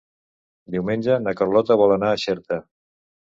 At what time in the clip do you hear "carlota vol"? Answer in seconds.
1.41-1.95